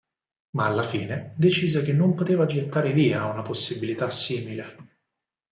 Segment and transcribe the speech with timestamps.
[0.55, 4.77] Ma alla fine decise che non poteva gettare via una possibilità simile.